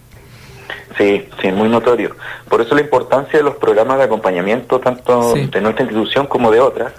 Sí, 0.97 1.25
sí, 1.41 1.51
muy 1.51 1.67
notorio. 1.69 2.15
Por 2.47 2.61
eso 2.61 2.73
la 2.73 2.81
importancia 2.81 3.39
de 3.39 3.43
los 3.43 3.55
programas 3.55 3.97
de 3.97 4.05
acompañamiento, 4.05 4.79
tanto 4.79 5.33
de 5.33 5.61
nuestra 5.61 5.83
institución 5.83 6.25
como 6.25 6.51
de 6.51 6.59
otras, 6.59 6.93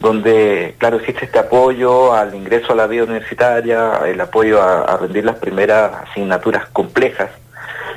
donde, 0.00 0.74
claro, 0.78 0.96
existe 0.96 1.26
este 1.26 1.38
apoyo 1.38 2.14
al 2.14 2.34
ingreso 2.34 2.72
a 2.72 2.76
la 2.76 2.86
vida 2.86 3.04
universitaria, 3.04 4.00
el 4.06 4.20
apoyo 4.20 4.60
a, 4.62 4.96
rendir 4.96 5.24
las 5.24 5.36
primeras 5.36 5.92
asignaturas 6.08 6.66
complejas, 6.72 7.30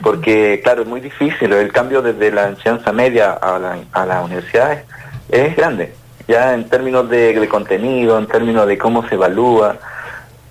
porque 0.01 0.59
claro, 0.63 0.81
es 0.81 0.87
muy 0.87 0.99
difícil, 0.99 1.53
el 1.53 1.71
cambio 1.71 2.01
desde 2.01 2.31
la 2.31 2.49
enseñanza 2.49 2.91
media 2.91 3.31
a 3.31 3.57
la, 3.57 3.77
a 3.93 4.05
la 4.05 4.21
universidad 4.21 4.83
es, 5.29 5.55
grande, 5.55 5.93
ya 6.27 6.53
en 6.53 6.69
términos 6.69 7.09
de, 7.09 7.47
contenido, 7.49 8.19
en 8.19 8.27
términos 8.27 8.67
de 8.67 8.77
cómo 8.77 9.07
se 9.07 9.15
evalúa, 9.15 9.77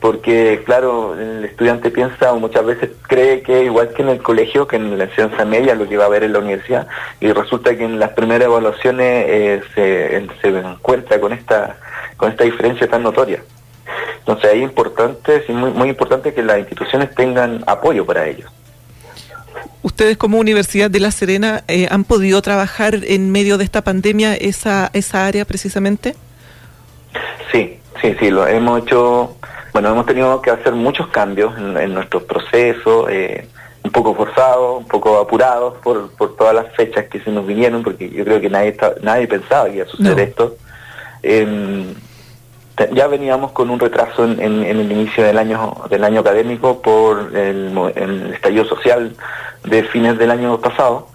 porque 0.02 0.62
claro, 0.66 1.14
el 1.18 1.44
estudiante 1.44 1.90
piensa 1.90 2.32
o 2.32 2.40
muchas 2.40 2.66
veces 2.66 2.90
cree 3.06 3.40
que 3.42 3.64
igual 3.64 3.94
que 3.94 4.02
en 4.02 4.08
el 4.10 4.20
colegio, 4.20 4.66
que 4.66 4.76
en 4.76 4.98
la 4.98 5.04
enseñanza 5.04 5.44
media, 5.44 5.74
lo 5.74 5.88
que 5.88 5.96
va 5.96 6.06
a 6.06 6.10
ver 6.10 6.24
en 6.24 6.34
la 6.34 6.40
universidad, 6.40 6.88
y 7.20 7.32
resulta 7.32 7.74
que 7.76 7.84
en 7.84 7.98
las 7.98 8.10
primeras 8.10 8.46
evaluaciones 8.46 9.24
eh, 9.28 9.62
se, 9.74 10.28
se 10.42 10.48
encuentra 10.48 11.20
con 11.20 11.32
esta, 11.32 11.78
con 12.16 12.30
esta 12.30 12.44
diferencia 12.44 12.88
tan 12.88 13.04
notoria. 13.04 13.42
Entonces 14.18 14.50
es 14.52 14.62
importante, 14.62 15.36
es 15.36 15.48
muy, 15.48 15.70
muy 15.70 15.88
importante 15.88 16.34
que 16.34 16.42
las 16.42 16.58
instituciones 16.58 17.14
tengan 17.14 17.64
apoyo 17.66 18.04
para 18.04 18.26
ellos 18.26 18.50
ustedes 19.82 20.16
como 20.16 20.38
Universidad 20.38 20.90
de 20.90 21.00
La 21.00 21.10
Serena 21.10 21.64
eh, 21.68 21.88
han 21.90 22.04
podido 22.04 22.40
trabajar 22.40 23.00
en 23.04 23.30
medio 23.30 23.58
de 23.58 23.64
esta 23.64 23.82
pandemia 23.82 24.34
esa, 24.34 24.90
esa 24.92 25.26
área 25.26 25.44
precisamente? 25.44 26.14
Sí, 27.50 27.78
sí, 28.00 28.14
sí, 28.18 28.30
lo 28.30 28.46
hemos 28.46 28.82
hecho, 28.82 29.36
bueno, 29.72 29.90
hemos 29.90 30.06
tenido 30.06 30.40
que 30.42 30.50
hacer 30.50 30.72
muchos 30.74 31.08
cambios 31.08 31.56
en, 31.56 31.94
nuestros 31.94 32.24
procesos, 32.24 33.08
eh, 33.10 33.48
un 33.82 33.90
poco 33.90 34.14
forzados, 34.14 34.78
un 34.78 34.86
poco 34.86 35.18
apurados 35.18 35.78
por, 35.78 36.10
por 36.12 36.36
todas 36.36 36.54
las 36.54 36.74
fechas 36.74 37.06
que 37.06 37.20
se 37.20 37.30
nos 37.30 37.46
vinieron, 37.46 37.82
porque 37.82 38.10
yo 38.10 38.24
creo 38.24 38.40
que 38.40 38.50
nadie, 38.50 38.76
nadie 39.02 39.26
pensaba 39.26 39.68
que 39.68 39.76
iba 39.76 39.84
a 39.84 39.88
suceder 39.88 40.20
esto. 40.20 40.56
Eh, 41.22 41.94
ya 42.92 43.06
veníamos 43.06 43.52
con 43.52 43.70
un 43.70 43.78
retraso 43.78 44.24
en, 44.24 44.40
el 44.40 44.90
inicio 44.90 45.24
del 45.24 45.38
año 45.38 45.74
del 45.90 46.04
año 46.04 46.20
académico 46.20 46.80
por 46.80 47.36
el, 47.36 48.32
estallido 48.32 48.64
social 48.64 49.14
de 49.64 49.84
fines 49.84 50.18
del 50.18 50.30
año 50.30 50.58
pasado. 50.60 51.08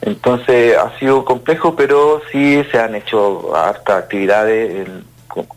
Entonces 0.00 0.76
ha 0.76 0.98
sido 0.98 1.24
complejo, 1.24 1.76
pero 1.76 2.22
sí 2.30 2.64
se 2.70 2.78
han 2.78 2.94
hecho 2.94 3.54
hartas 3.54 4.04
actividades, 4.04 4.88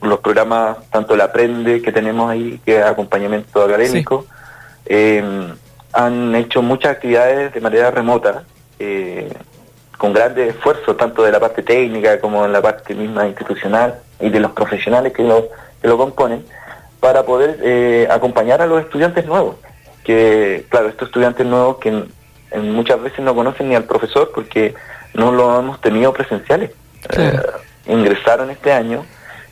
los 0.01 0.19
programas, 0.19 0.77
tanto 0.89 1.13
el 1.15 1.21
Aprende 1.21 1.81
que 1.81 1.91
tenemos 1.91 2.29
ahí, 2.29 2.59
que 2.65 2.77
es 2.79 2.85
acompañamiento 2.85 3.63
académico, 3.63 4.25
em, 4.85 5.55
han 5.93 6.35
hecho 6.35 6.61
muchas 6.61 6.91
actividades 6.93 7.53
de 7.53 7.61
manera 7.61 7.91
remota, 7.91 8.43
eh, 8.79 9.31
con 9.97 10.13
grandes 10.13 10.55
esfuerzos, 10.55 10.97
tanto 10.97 11.23
de 11.23 11.31
la 11.31 11.39
parte 11.39 11.63
técnica 11.63 12.19
como 12.19 12.45
en 12.45 12.51
la 12.51 12.61
parte 12.61 12.93
misma 12.93 13.27
institucional 13.27 13.95
y 14.19 14.29
de 14.29 14.39
los 14.39 14.51
profesionales 14.51 15.13
que 15.13 15.23
lo, 15.23 15.47
que 15.81 15.87
lo 15.87 15.97
componen, 15.97 16.45
para 16.99 17.23
poder 17.23 17.59
eh, 17.63 18.07
acompañar 18.09 18.61
a 18.61 18.65
los 18.65 18.81
estudiantes 18.81 19.25
nuevos. 19.25 19.55
Que, 20.03 20.65
claro, 20.69 20.89
estos 20.89 21.07
estudiantes 21.07 21.45
nuevos 21.45 21.77
que 21.77 22.03
muchas 22.59 23.01
veces 23.01 23.19
no 23.19 23.33
conocen 23.35 23.69
ni 23.69 23.75
al 23.75 23.85
profesor 23.85 24.31
porque 24.33 24.75
no 25.13 25.31
lo 25.31 25.57
hemos 25.59 25.79
tenido 25.81 26.13
presenciales. 26.13 26.71
Eh, 27.17 27.39
ingresaron 27.87 28.49
este 28.49 28.71
año, 28.71 29.05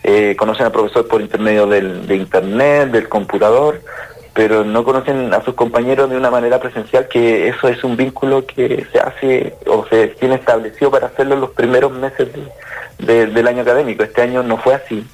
eh, 0.03 0.35
conocen 0.37 0.65
al 0.65 0.71
profesor 0.71 1.07
por 1.07 1.21
intermedio 1.21 1.65
del, 1.65 2.05
de 2.07 2.15
internet, 2.15 2.91
del 2.91 3.07
computador, 3.09 3.81
pero 4.33 4.63
no 4.63 4.83
conocen 4.83 5.33
a 5.33 5.43
sus 5.43 5.53
compañeros 5.53 6.09
de 6.09 6.17
una 6.17 6.31
manera 6.31 6.59
presencial, 6.59 7.07
que 7.07 7.47
eso 7.47 7.67
es 7.67 7.83
un 7.83 7.95
vínculo 7.95 8.45
que 8.45 8.85
se 8.91 8.99
hace 8.99 9.55
o 9.67 9.85
se 9.85 10.07
tiene 10.07 10.35
establecido 10.35 10.91
para 10.91 11.07
hacerlo 11.07 11.35
en 11.35 11.41
los 11.41 11.51
primeros 11.51 11.91
meses 11.91 12.29
del 12.97 13.47
año 13.47 13.61
académico. 13.61 14.03
Este 14.03 14.21
año 14.21 14.43
no 14.43 14.57
fue 14.57 14.75
así 14.75 15.05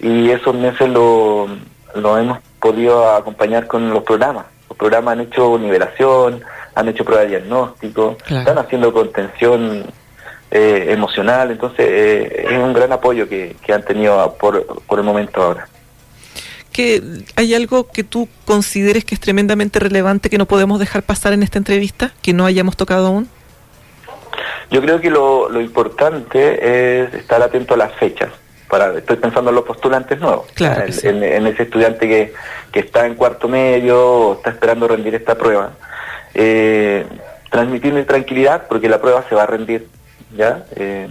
y 0.00 0.30
esos 0.30 0.54
meses 0.54 0.88
lo, 0.88 1.48
lo 1.94 2.18
hemos 2.18 2.38
podido 2.60 3.10
acompañar 3.10 3.66
con 3.66 3.90
los 3.90 4.02
programas. 4.02 4.46
Los 4.68 4.78
programas 4.78 5.12
han 5.12 5.20
hecho 5.20 5.58
nivelación, 5.58 6.42
han 6.74 6.88
hecho 6.88 7.04
prueba 7.04 7.22
de 7.22 7.28
diagnóstico, 7.30 8.16
están 8.28 8.58
haciendo 8.58 8.92
contención 8.92 9.84
eh, 10.50 10.86
emocional, 10.90 11.50
entonces 11.50 11.86
eh, 11.88 12.46
es 12.50 12.58
un 12.58 12.72
gran 12.72 12.92
apoyo 12.92 13.28
que, 13.28 13.56
que 13.64 13.72
han 13.72 13.84
tenido 13.84 14.36
por, 14.40 14.82
por 14.84 14.98
el 14.98 15.04
momento 15.04 15.42
ahora 15.42 15.68
que 16.78 17.02
hay 17.34 17.54
algo 17.54 17.88
que 17.88 18.04
tú 18.04 18.28
consideres 18.44 19.04
que 19.04 19.16
es 19.16 19.20
tremendamente 19.20 19.80
relevante 19.80 20.30
que 20.30 20.38
no 20.38 20.46
podemos 20.46 20.78
dejar 20.78 21.02
pasar 21.02 21.32
en 21.32 21.42
esta 21.42 21.58
entrevista, 21.58 22.12
que 22.22 22.32
no 22.32 22.46
hayamos 22.46 22.76
tocado 22.76 23.08
aún? 23.08 23.28
Yo 24.70 24.80
creo 24.80 25.00
que 25.00 25.10
lo, 25.10 25.48
lo 25.48 25.60
importante 25.60 27.02
es 27.02 27.14
estar 27.14 27.42
atento 27.42 27.74
a 27.74 27.78
las 27.78 27.94
fechas. 27.94 28.30
Para, 28.68 28.96
estoy 28.96 29.16
pensando 29.16 29.50
en 29.50 29.56
los 29.56 29.64
postulantes 29.64 30.20
nuevos, 30.20 30.46
claro 30.54 30.84
en, 30.84 31.46
ese 31.48 31.64
estudiante 31.64 32.06
que, 32.06 32.34
que, 32.70 32.78
está 32.78 33.06
en 33.06 33.16
cuarto 33.16 33.48
medio 33.48 34.00
o 34.00 34.34
está 34.34 34.50
esperando 34.50 34.86
rendir 34.86 35.16
esta 35.16 35.34
prueba. 35.36 35.72
Eh, 36.32 37.04
transmitirle 37.50 38.04
tranquilidad 38.04 38.68
porque 38.68 38.88
la 38.88 39.00
prueba 39.00 39.24
se 39.28 39.34
va 39.34 39.42
a 39.42 39.46
rendir. 39.46 39.88
¿Ya? 40.36 40.64
Eh, 40.76 41.08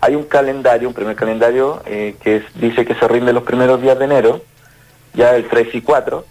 hay 0.00 0.14
un 0.14 0.24
calendario, 0.24 0.88
un 0.88 0.94
primer 0.94 1.16
calendario 1.16 1.82
eh, 1.86 2.16
que 2.22 2.42
dice 2.54 2.84
que 2.84 2.94
se 2.94 3.08
rinde 3.08 3.32
los 3.32 3.42
primeros 3.42 3.80
días 3.82 3.98
de 3.98 4.04
enero 4.04 4.40
ya 5.14 5.34
el 5.34 5.48
3 5.48 5.74
y 5.74 5.82
4, 5.82 6.24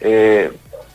eh, 0.00 0.52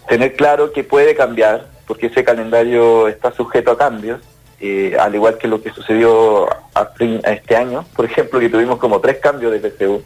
tener 0.07 0.35
claro 0.35 0.71
que 0.71 0.83
puede 0.83 1.15
cambiar, 1.15 1.67
porque 1.87 2.07
ese 2.07 2.23
calendario 2.23 3.07
está 3.07 3.31
sujeto 3.31 3.71
a 3.71 3.77
cambios, 3.77 4.21
eh, 4.59 4.95
al 4.99 5.13
igual 5.15 5.37
que 5.37 5.47
lo 5.47 5.61
que 5.61 5.71
sucedió 5.71 6.47
a, 6.73 6.91
este 6.99 7.55
año, 7.55 7.85
por 7.95 8.05
ejemplo, 8.05 8.39
que 8.39 8.49
tuvimos 8.49 8.79
como 8.79 8.99
tres 8.99 9.17
cambios 9.17 9.51
de 9.51 9.59
PCU, 9.59 10.03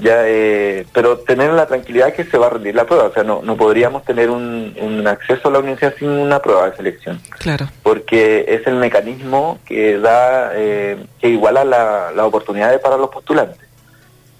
ya, 0.00 0.26
eh, 0.26 0.86
pero 0.92 1.18
tener 1.18 1.52
la 1.52 1.66
tranquilidad 1.66 2.12
que 2.12 2.24
se 2.24 2.38
va 2.38 2.46
a 2.46 2.50
rendir 2.50 2.74
la 2.74 2.84
prueba, 2.84 3.04
o 3.04 3.12
sea, 3.12 3.22
no, 3.22 3.40
no 3.42 3.56
podríamos 3.56 4.04
tener 4.04 4.30
un, 4.30 4.74
un 4.80 5.06
acceso 5.06 5.48
a 5.48 5.52
la 5.52 5.58
universidad 5.60 5.94
sin 5.98 6.08
una 6.08 6.40
prueba 6.40 6.70
de 6.70 6.76
selección. 6.76 7.20
Claro. 7.38 7.66
Porque 7.82 8.44
es 8.48 8.66
el 8.66 8.74
mecanismo 8.74 9.58
que 9.64 9.98
da, 9.98 10.52
que 10.52 11.28
iguala 11.28 11.64
la, 11.64 12.12
las 12.12 12.26
oportunidades 12.26 12.80
para 12.80 12.96
los 12.96 13.10
postulantes. 13.10 13.70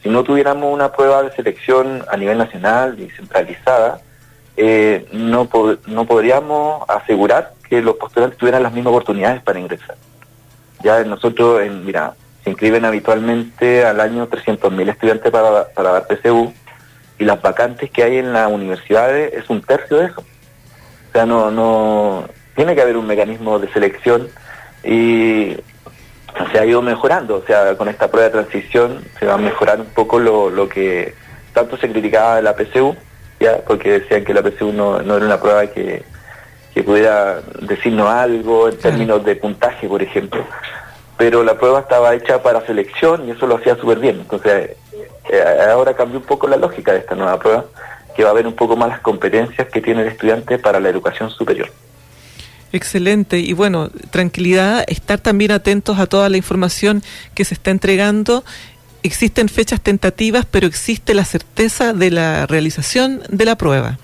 Si 0.03 0.09
no 0.09 0.25
tuviéramos 0.25 0.73
una 0.73 0.93
prueba 0.93 1.23
de 1.23 1.31
selección 1.33 2.05
a 2.11 2.17
nivel 2.17 2.39
nacional 2.39 2.99
y 2.99 3.11
centralizada, 3.11 4.01
eh, 4.57 5.07
no, 5.13 5.49
no 5.87 6.05
podríamos 6.07 6.89
asegurar 6.89 7.53
que 7.69 7.83
los 7.83 7.97
postulantes 7.97 8.39
tuvieran 8.39 8.63
las 8.63 8.73
mismas 8.73 8.93
oportunidades 8.93 9.43
para 9.43 9.61
ingresar. 9.61 9.97
Ya 10.83 11.05
nosotros, 11.05 11.63
en, 11.63 11.85
mira, 11.85 12.15
se 12.45 12.51
inscriben 12.51 12.85
habitualmente 12.85 13.85
al 13.85 14.01
año 14.01 14.29
300.000 14.29 14.91
estudiantes 14.91 15.31
para, 15.31 15.69
para 15.69 15.93
dar 15.93 16.07
PSU 16.07 16.53
y 17.19 17.25
las 17.25 17.41
vacantes 17.43 17.91
que 17.91 18.03
hay 18.03 18.17
en 18.17 18.33
las 18.33 18.51
universidades 18.51 19.35
es 19.35 19.51
un 19.51 19.61
tercio 19.61 19.99
de 19.99 20.07
eso. 20.07 20.21
O 20.21 21.13
sea, 21.13 21.27
no, 21.27 21.51
no 21.51 22.25
tiene 22.57 22.75
que 22.75 22.81
haber 22.81 22.97
un 22.97 23.07
mecanismo 23.07 23.59
de 23.59 23.71
selección 23.73 24.29
y 24.83 25.57
se 26.51 26.59
ha 26.59 26.65
ido 26.65 26.81
mejorando. 26.81 27.37
O 27.37 27.43
sea, 27.47 27.77
con 27.77 27.89
esta 27.89 28.11
prueba 28.11 28.29
de 28.29 28.43
transición 28.43 29.05
se 29.19 29.27
va 29.27 29.35
a 29.35 29.39
mejorar 29.39 29.81
un 29.81 29.87
poco 29.87 30.19
lo, 30.19 30.49
lo 30.49 30.69
que 30.69 31.15
tanto 31.53 31.77
se 31.77 31.91
criticaba 31.91 32.37
de 32.37 32.43
la 32.43 32.55
PSU, 32.55 32.97
ya 33.39 33.59
porque 33.67 34.01
decían 34.01 34.25
que 34.25 34.33
la 34.33 34.43
PSU 34.43 34.73
no, 34.73 35.03
no 35.03 35.17
era 35.17 35.27
una 35.27 35.41
prueba 35.41 35.67
que, 35.67 36.03
que 36.73 36.83
pudiera 36.83 37.43
decirnos 37.61 38.09
algo 38.09 38.69
en 38.69 38.79
términos 38.79 39.23
de 39.25 39.37
puntaje, 39.37 39.87
por 39.89 40.03
ejemplo 40.03 40.47
pero 41.21 41.45
la 41.45 41.59
prueba 41.59 41.81
estaba 41.81 42.15
hecha 42.15 42.43
para 42.43 42.65
selección 42.65 43.29
y 43.29 43.33
eso 43.33 43.47
lo 43.47 43.57
hacía 43.57 43.77
súper 43.77 43.99
bien. 43.99 44.21
Entonces, 44.21 44.71
eh, 45.31 45.45
ahora 45.71 45.95
cambió 45.95 46.19
un 46.19 46.25
poco 46.25 46.49
la 46.49 46.57
lógica 46.57 46.95
de 46.95 47.01
esta 47.01 47.15
nueva 47.15 47.39
prueba, 47.39 47.67
que 48.17 48.25
va 48.25 48.31
a 48.31 48.33
ver 48.33 48.47
un 48.47 48.55
poco 48.55 48.75
más 48.75 48.89
las 48.89 49.01
competencias 49.01 49.69
que 49.69 49.83
tiene 49.83 50.01
el 50.01 50.09
estudiante 50.09 50.59
para 50.59 50.81
la 50.81 50.89
educación 50.89 51.29
superior. 51.29 51.71
Excelente. 52.73 53.39
Y 53.39 53.53
bueno, 53.53 53.91
tranquilidad, 54.09 54.83
estar 54.87 55.19
también 55.19 55.51
atentos 55.51 55.99
a 55.99 56.07
toda 56.07 56.31
la 56.31 56.39
información 56.39 57.03
que 57.35 57.45
se 57.45 57.53
está 57.53 57.71
entregando. 57.71 58.43
Existen 59.03 59.51
fechas 59.51 59.83
tentativas, 59.83 60.47
pero 60.51 60.67
existe 60.67 61.13
la 61.13 61.27
certeza 61.27 61.93
de 61.93 62.13
la 62.13 62.47
realización 62.47 63.21
de 63.29 63.45
la 63.45 63.57
prueba. 63.57 63.99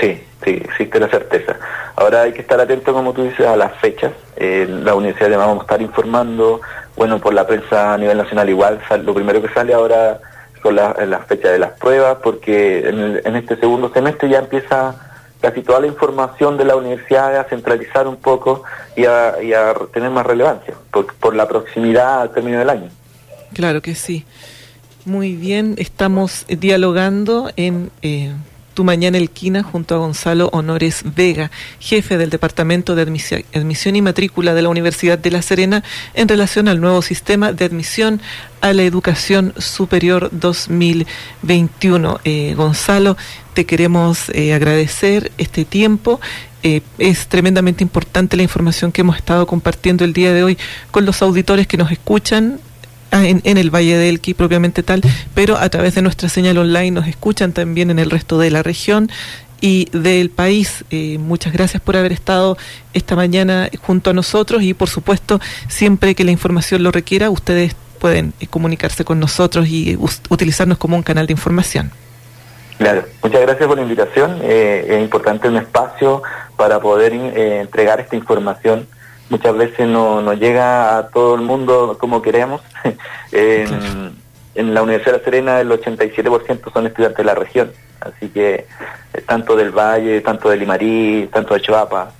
Sí, 0.00 0.22
sí, 0.44 0.50
existe 0.64 1.00
la 1.00 1.08
certeza. 1.08 1.56
Ahora 1.96 2.22
hay 2.22 2.32
que 2.32 2.42
estar 2.42 2.60
atento, 2.60 2.92
como 2.92 3.12
tú 3.12 3.24
dices, 3.24 3.46
a 3.46 3.56
las 3.56 3.74
fechas. 3.80 4.12
En 4.36 4.84
la 4.84 4.94
universidad 4.94 5.30
le 5.30 5.36
vamos 5.36 5.58
a 5.58 5.62
estar 5.62 5.80
informando, 5.80 6.60
bueno, 6.96 7.18
por 7.18 7.34
la 7.34 7.46
prensa 7.46 7.94
a 7.94 7.98
nivel 7.98 8.18
nacional 8.18 8.48
igual, 8.48 8.80
lo 9.04 9.14
primero 9.14 9.40
que 9.40 9.48
sale 9.48 9.74
ahora 9.74 10.20
son 10.62 10.76
las 10.76 11.08
la 11.08 11.18
fechas 11.20 11.52
de 11.52 11.58
las 11.58 11.72
pruebas, 11.72 12.18
porque 12.22 12.88
en, 12.88 13.36
este 13.36 13.56
segundo 13.56 13.90
semestre 13.92 14.28
ya 14.28 14.38
empieza 14.38 14.94
casi 15.40 15.62
toda 15.62 15.80
la 15.80 15.86
información 15.86 16.56
de 16.56 16.64
la 16.64 16.76
universidad 16.76 17.36
a 17.36 17.44
centralizar 17.44 18.06
un 18.06 18.16
poco 18.16 18.64
y 18.96 19.04
a, 19.04 19.34
tener 19.92 20.10
más 20.10 20.26
relevancia, 20.26 20.74
por, 20.90 21.14
por 21.14 21.34
la 21.34 21.46
proximidad 21.46 22.22
al 22.22 22.32
término 22.32 22.58
del 22.58 22.70
año. 22.70 22.90
Claro 23.54 23.80
que 23.80 23.94
sí. 23.94 24.24
Muy 25.04 25.36
bien, 25.36 25.76
estamos 25.78 26.44
dialogando 26.48 27.50
en... 27.56 27.90
Eh 28.02 28.32
tu 28.76 28.84
Mañana 28.84 29.16
Elquina 29.16 29.62
junto 29.62 29.94
a 29.94 29.98
Gonzalo 29.98 30.50
Honores 30.52 31.02
Vega, 31.16 31.50
jefe 31.80 32.18
del 32.18 32.28
Departamento 32.28 32.94
de 32.94 33.02
Admisión 33.54 33.96
y 33.96 34.02
Matrícula 34.02 34.52
de 34.52 34.60
la 34.60 34.68
Universidad 34.68 35.18
de 35.18 35.30
La 35.30 35.40
Serena, 35.40 35.82
en 36.12 36.28
relación 36.28 36.68
al 36.68 36.78
nuevo 36.78 37.00
sistema 37.00 37.54
de 37.54 37.64
admisión 37.64 38.20
a 38.60 38.74
la 38.74 38.82
educación 38.82 39.54
superior 39.56 40.28
2021. 40.30 42.20
Eh, 42.24 42.52
Gonzalo, 42.54 43.16
te 43.54 43.64
queremos 43.64 44.28
eh, 44.34 44.52
agradecer 44.52 45.32
este 45.38 45.64
tiempo. 45.64 46.20
Eh, 46.62 46.82
es 46.98 47.28
tremendamente 47.28 47.82
importante 47.82 48.36
la 48.36 48.42
información 48.42 48.92
que 48.92 49.00
hemos 49.00 49.16
estado 49.16 49.46
compartiendo 49.46 50.04
el 50.04 50.12
día 50.12 50.34
de 50.34 50.42
hoy 50.42 50.58
con 50.90 51.06
los 51.06 51.22
auditores 51.22 51.66
que 51.66 51.78
nos 51.78 51.90
escuchan 51.90 52.60
Ah, 53.12 53.24
en, 53.24 53.40
el 53.44 53.70
Valle 53.70 53.96
del 53.96 54.16
Elqui 54.16 54.34
propiamente 54.34 54.82
tal, 54.82 55.00
pero 55.34 55.56
a 55.56 55.68
través 55.68 55.94
de 55.94 56.02
nuestra 56.02 56.28
señal 56.28 56.58
online 56.58 56.90
nos 56.90 57.06
escuchan 57.06 57.52
también 57.52 57.90
en 57.90 57.98
el 57.98 58.10
resto 58.10 58.36
de 58.38 58.50
la 58.50 58.62
región 58.62 59.10
y 59.60 59.88
del 59.92 60.28
país. 60.30 60.84
Eh, 60.90 61.18
muchas 61.18 61.52
gracias 61.52 61.80
por 61.80 61.96
haber 61.96 62.12
estado 62.12 62.58
esta 62.94 63.14
mañana 63.14 63.70
junto 63.80 64.10
a 64.10 64.12
nosotros 64.12 64.62
y 64.62 64.74
por 64.74 64.88
supuesto, 64.88 65.40
siempre 65.68 66.14
que 66.14 66.24
la 66.24 66.32
información 66.32 66.82
lo 66.82 66.90
requiera, 66.90 67.30
ustedes 67.30 67.76
pueden 68.00 68.34
eh, 68.40 68.48
comunicarse 68.48 69.04
con 69.04 69.20
nosotros 69.20 69.68
y 69.68 69.96
utilizarnos 70.28 70.76
como 70.76 70.96
un 70.96 71.02
canal 71.02 71.26
de 71.26 71.32
información. 71.32 71.92
Claro, 72.78 73.04
muchas 73.22 73.40
gracias 73.40 73.66
por 73.66 73.76
la 73.76 73.82
invitación. 73.82 74.40
Eh, 74.42 74.84
es 74.90 75.00
importante 75.00 75.48
un 75.48 75.56
espacio 75.56 76.22
para 76.56 76.80
poder 76.80 77.14
entregar 77.14 78.00
esta 78.00 78.16
información 78.16 78.86
muchas 79.28 79.56
veces 79.56 79.86
no, 79.86 80.22
no 80.22 80.34
llega 80.34 80.98
a 80.98 81.08
todo 81.08 81.34
el 81.34 81.42
mundo 81.42 81.96
como 81.98 82.22
queremos. 82.22 82.60
en, 83.32 84.14
en, 84.54 84.74
la 84.74 84.82
Universidad 84.82 85.12
de 85.12 85.18
La 85.18 85.24
Serena 85.24 85.60
el 85.60 85.70
87% 85.70 86.72
son 86.72 86.86
estudiantes 86.86 87.18
de 87.18 87.24
la 87.24 87.34
región, 87.34 87.72
así 88.00 88.28
que 88.28 88.66
eh, 89.14 89.22
tanto 89.26 89.56
del 89.56 89.70
Valle, 89.70 90.20
tanto 90.20 90.48
de 90.48 90.56
Limarí, 90.56 91.28
tanto 91.32 91.54
de 91.54 91.60
Choapa. 91.60 92.12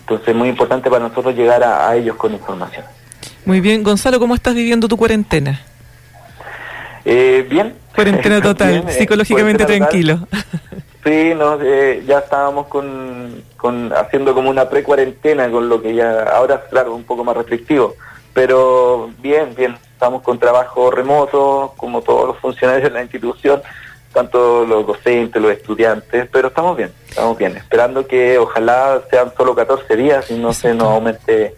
Entonces 0.00 0.28
es 0.28 0.34
muy 0.34 0.48
importante 0.48 0.90
para 0.90 1.08
nosotros 1.08 1.34
llegar 1.34 1.62
a, 1.64 1.94
ellos 1.96 2.16
con 2.16 2.32
información. 2.32 2.84
Muy 3.46 3.60
bien, 3.60 3.82
Gonzalo, 3.82 4.18
¿cómo 4.18 4.34
estás 4.34 4.54
viviendo 4.54 4.86
tu 4.86 4.96
cuarentena? 4.96 5.60
Eh, 7.04 7.46
bien. 7.48 7.74
Cuarentena 7.94 8.40
total, 8.42 8.84
eh, 8.88 8.92
psicológicamente 8.92 9.64
tranquilo. 9.64 10.26
Sí, 11.04 11.34
no, 11.36 11.58
eh, 11.60 12.02
ya 12.06 12.20
estábamos 12.20 12.66
con, 12.68 13.42
con, 13.58 13.92
haciendo 13.92 14.32
como 14.32 14.48
una 14.48 14.70
pre-cuarentena 14.70 15.50
con 15.50 15.68
lo 15.68 15.82
que 15.82 15.94
ya, 15.94 16.22
ahora 16.22 16.64
claro, 16.70 16.94
un 16.94 17.04
poco 17.04 17.22
más 17.22 17.36
restrictivo, 17.36 17.94
pero 18.32 19.10
bien, 19.18 19.54
bien, 19.54 19.76
estamos 19.92 20.22
con 20.22 20.38
trabajo 20.38 20.90
remoto, 20.90 21.74
como 21.76 22.00
todos 22.00 22.28
los 22.28 22.38
funcionarios 22.38 22.84
de 22.84 22.90
la 22.90 23.02
institución, 23.02 23.60
tanto 24.14 24.64
los 24.64 24.86
docentes, 24.86 25.42
los 25.42 25.52
estudiantes, 25.52 26.26
pero 26.32 26.48
estamos 26.48 26.74
bien, 26.74 26.90
estamos 27.06 27.36
bien, 27.36 27.54
esperando 27.54 28.06
que 28.06 28.38
ojalá 28.38 29.02
sean 29.10 29.30
solo 29.36 29.54
14 29.54 29.96
días 29.96 30.30
y 30.30 30.38
no 30.38 30.54
se 30.54 30.72
nos 30.72 30.88
aumente 30.88 31.54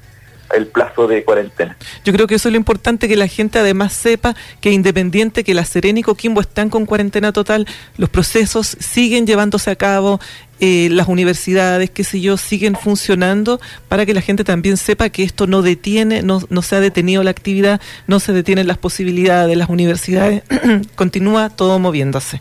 el 0.54 0.66
plazo 0.66 1.06
de 1.06 1.24
cuarentena. 1.24 1.76
Yo 2.04 2.12
creo 2.12 2.26
que 2.26 2.36
eso 2.36 2.48
es 2.48 2.52
lo 2.52 2.56
importante, 2.56 3.08
que 3.08 3.16
la 3.16 3.26
gente 3.26 3.58
además 3.58 3.92
sepa 3.92 4.34
que 4.60 4.70
independiente 4.70 5.44
que 5.44 5.54
la 5.54 5.64
Serena 5.64 6.00
y 6.00 6.02
Coquimbo 6.02 6.40
están 6.40 6.70
con 6.70 6.86
cuarentena 6.86 7.32
total, 7.32 7.66
los 7.96 8.08
procesos 8.10 8.76
siguen 8.80 9.26
llevándose 9.26 9.70
a 9.70 9.76
cabo, 9.76 10.20
eh, 10.58 10.88
las 10.90 11.08
universidades, 11.08 11.90
qué 11.90 12.02
sé 12.02 12.20
yo, 12.20 12.36
siguen 12.38 12.76
funcionando 12.76 13.60
para 13.88 14.06
que 14.06 14.14
la 14.14 14.22
gente 14.22 14.42
también 14.42 14.78
sepa 14.78 15.10
que 15.10 15.22
esto 15.22 15.46
no 15.46 15.60
detiene, 15.60 16.22
no, 16.22 16.40
no 16.48 16.62
se 16.62 16.76
ha 16.76 16.80
detenido 16.80 17.22
la 17.22 17.30
actividad, 17.30 17.80
no 18.06 18.20
se 18.20 18.32
detienen 18.32 18.66
las 18.66 18.78
posibilidades 18.78 19.48
de 19.48 19.56
las 19.56 19.68
universidades, 19.68 20.42
continúa 20.94 21.50
todo 21.50 21.78
moviéndose. 21.78 22.40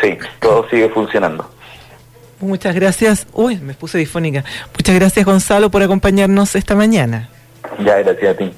Sí, 0.00 0.16
todo 0.40 0.68
sigue 0.68 0.88
funcionando. 0.88 1.50
Muchas 2.42 2.74
gracias. 2.74 3.26
Uy, 3.32 3.56
me 3.58 3.72
puse 3.72 3.98
difónica. 3.98 4.44
Muchas 4.76 4.96
gracias, 4.96 5.24
Gonzalo, 5.24 5.70
por 5.70 5.80
acompañarnos 5.80 6.56
esta 6.56 6.74
mañana. 6.74 7.28
Ya, 7.78 7.98
gracias 7.98 8.34
a 8.34 8.36
ti. 8.36 8.52